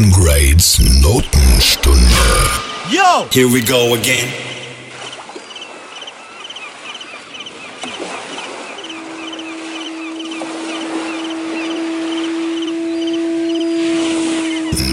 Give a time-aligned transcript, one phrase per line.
[0.00, 2.00] Grades Notenstunde.
[2.90, 3.26] Yo!
[3.30, 4.26] Here we go again.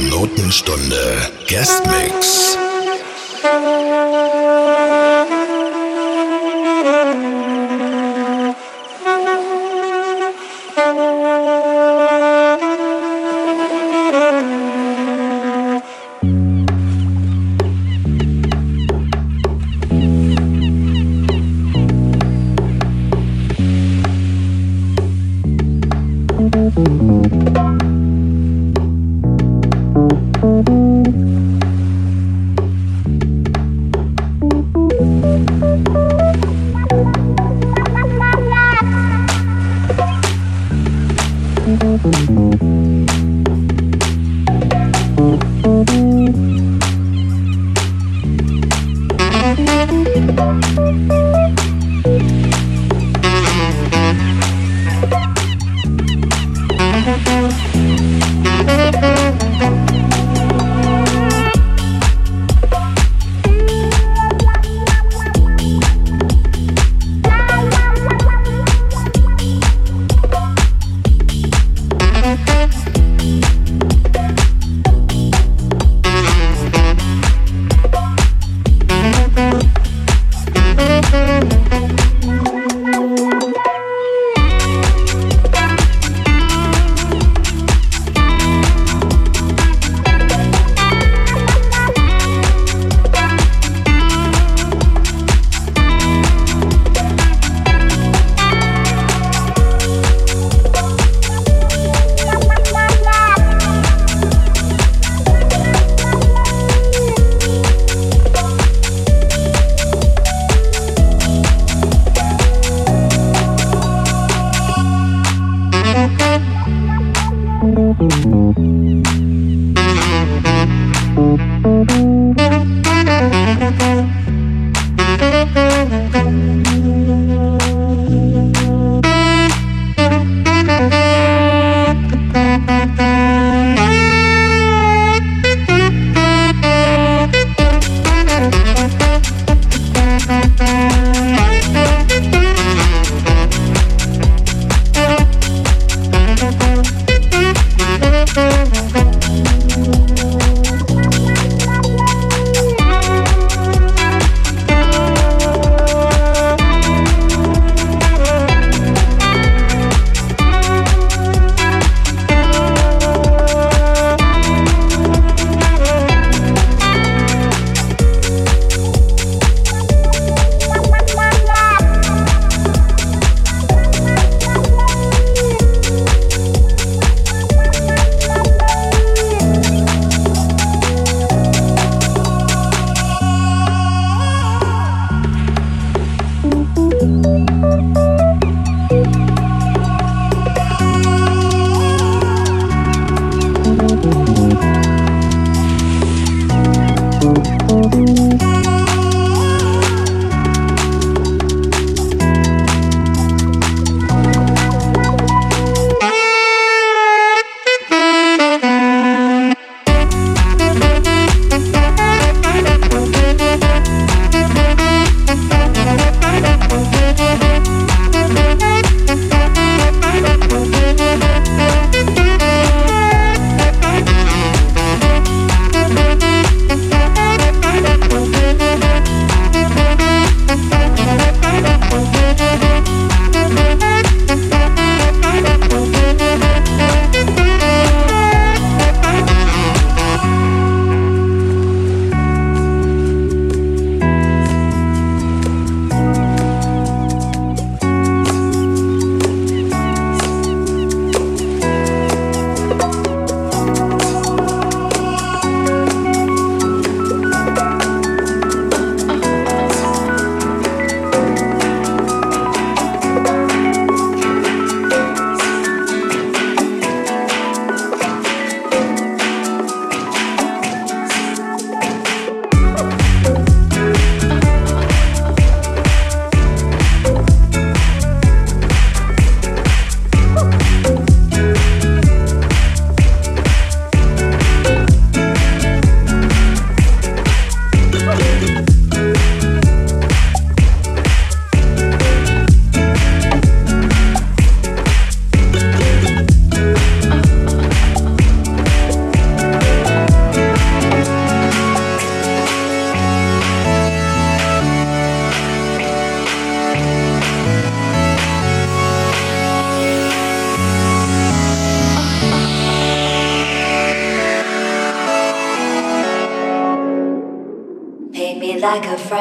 [0.10, 2.57] Notenstunde Guest Mix.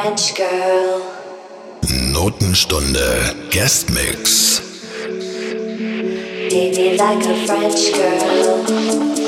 [0.01, 1.01] French Girl.
[2.13, 4.61] Notenstunde Guest Mix.
[6.49, 9.18] Baby like a French girl.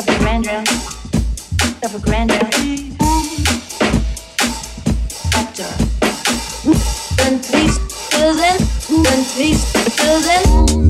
[0.00, 0.64] Suffer grandeur.
[1.82, 2.40] Suffer grandeur.
[5.34, 5.70] Actor.
[7.16, 7.68] Then three,
[8.10, 8.58] then,
[9.02, 9.56] then three,
[9.98, 10.89] then.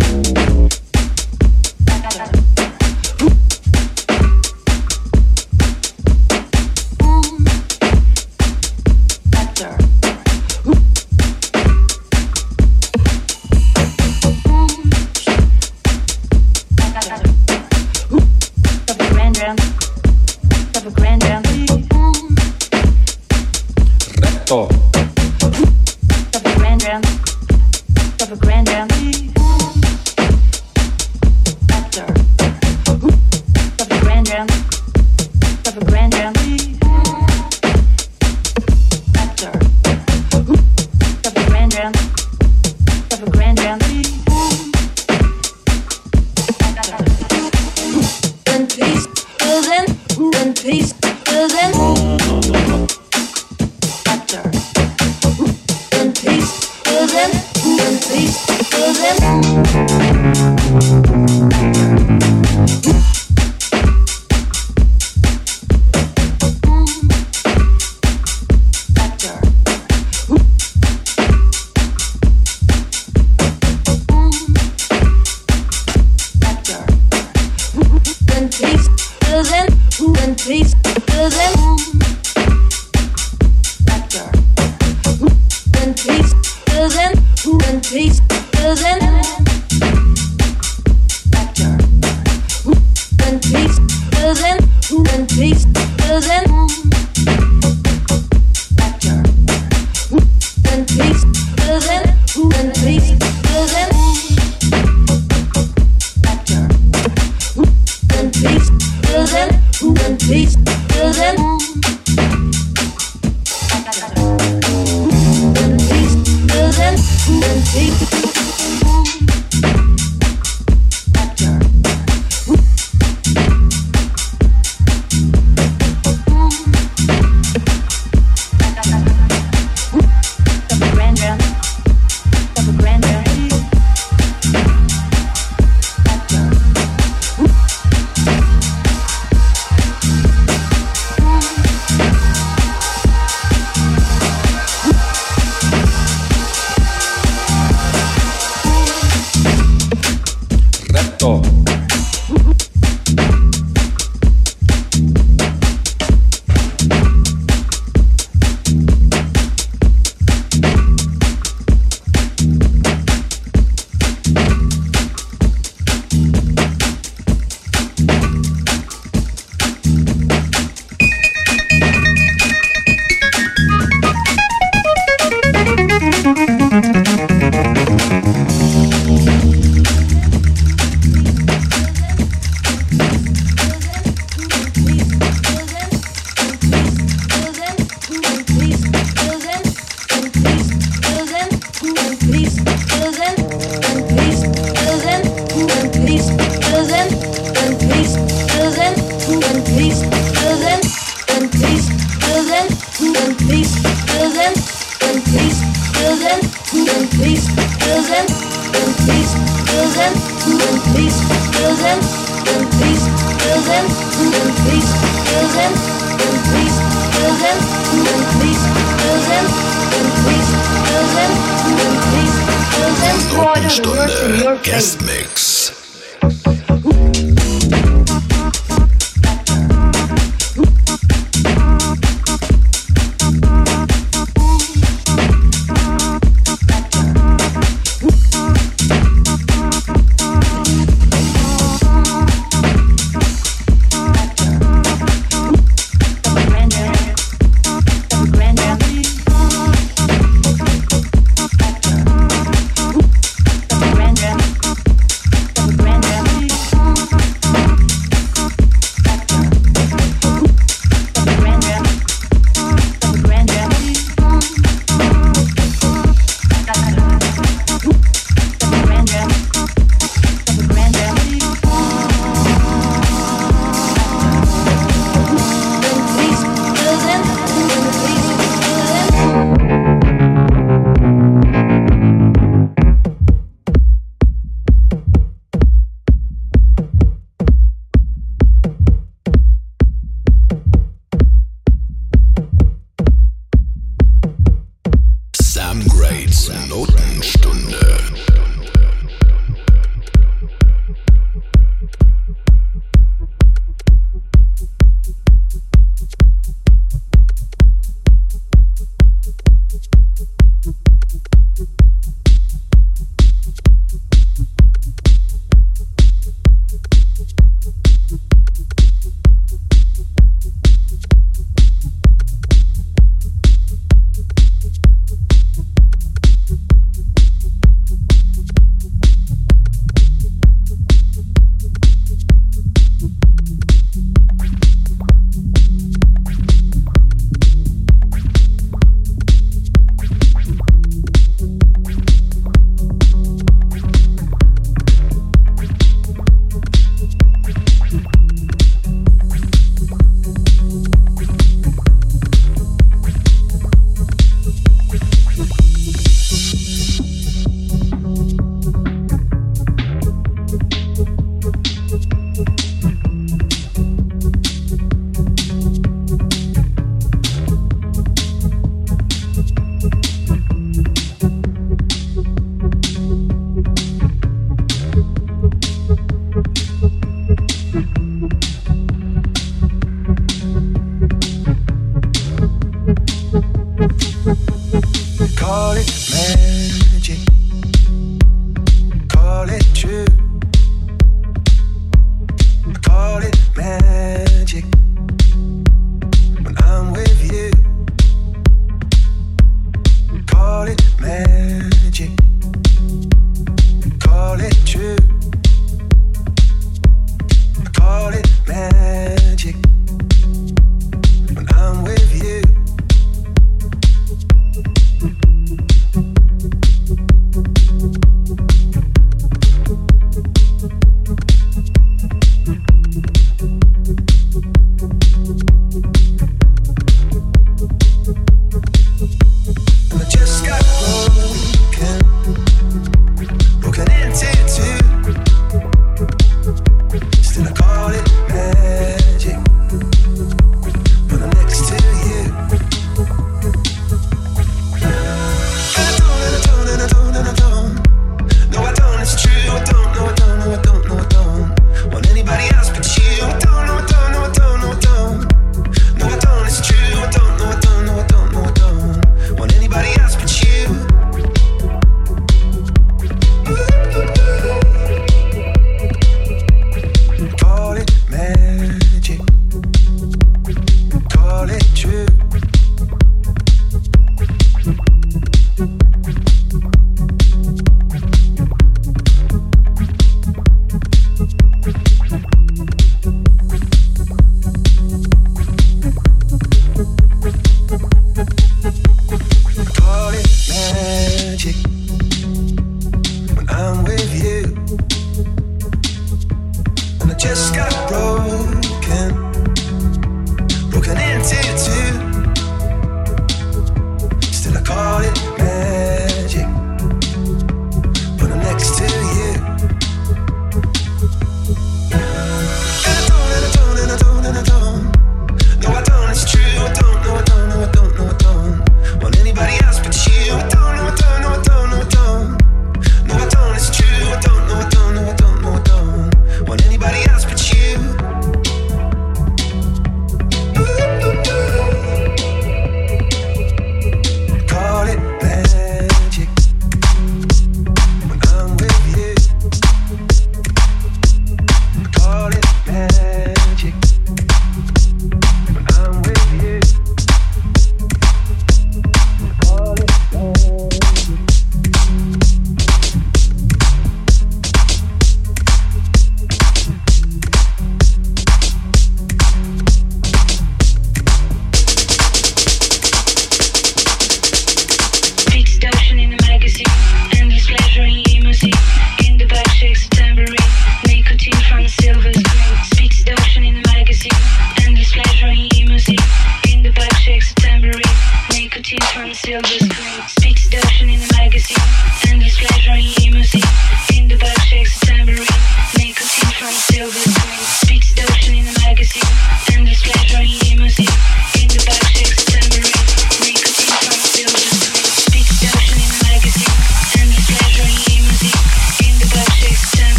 [223.70, 225.72] Stunde Guest Mix.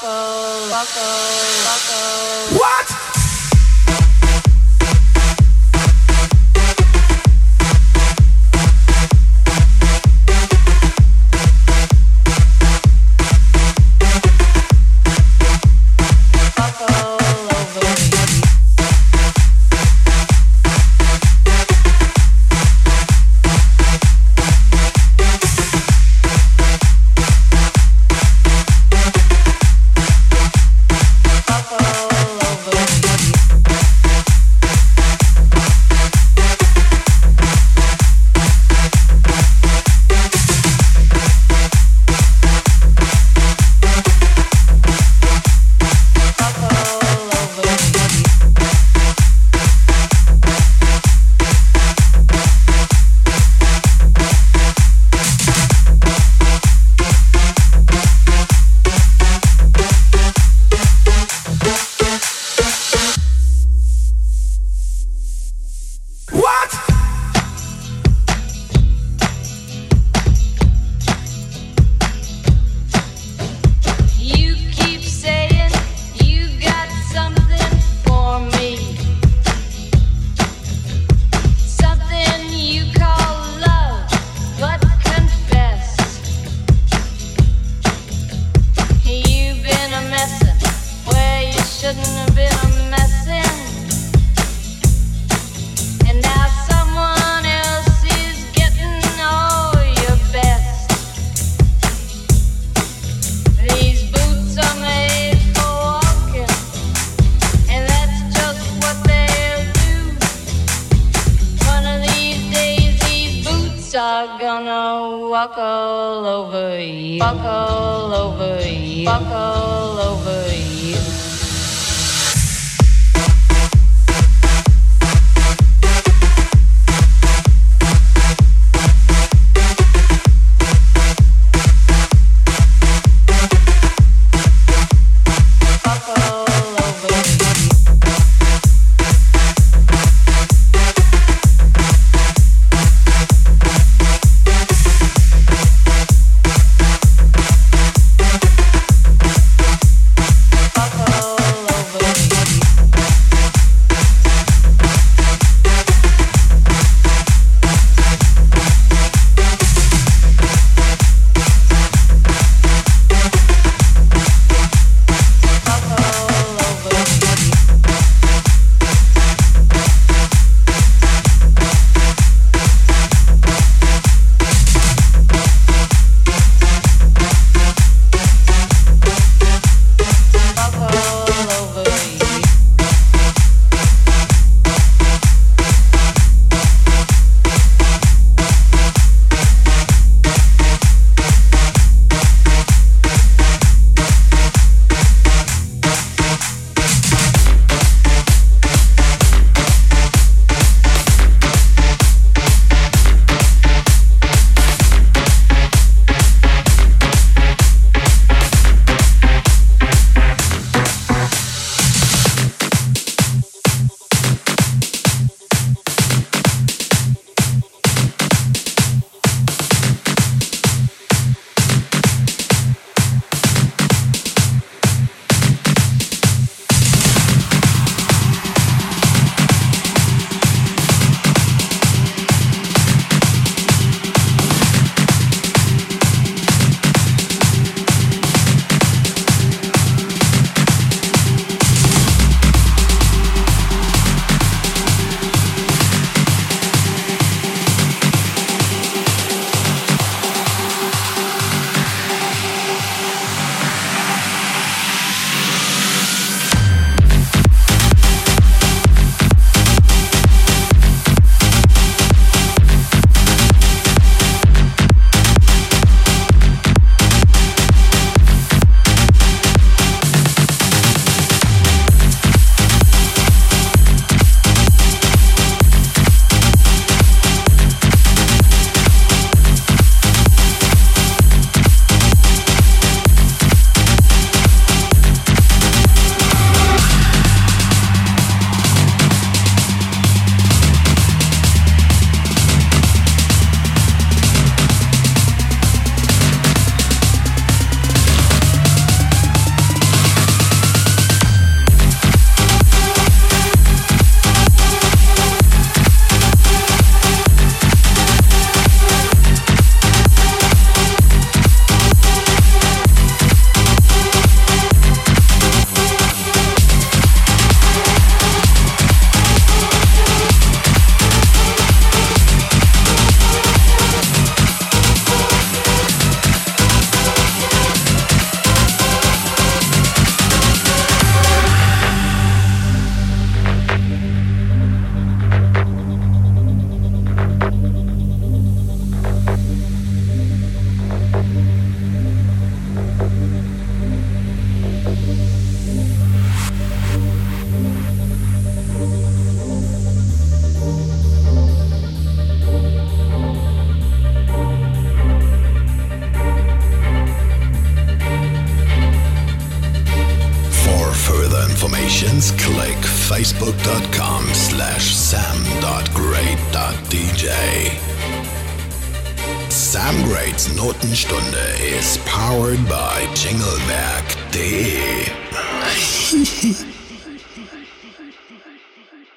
[0.00, 1.02] buckle, buckle,
[1.64, 2.17] buckle.